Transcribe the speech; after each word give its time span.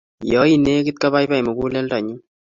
ya 0.31 0.39
I 0.53 0.55
negit 0.65 0.95
ko 1.01 1.07
pai 1.13 1.25
pai 1.29 1.45
muguleldo 1.47 1.97
nyu 2.05 2.15